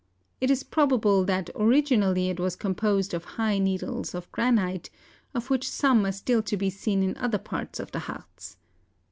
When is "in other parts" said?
7.03-7.79